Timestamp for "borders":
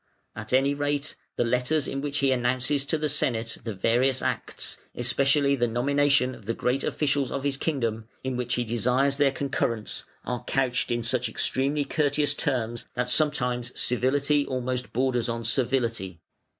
14.91-15.29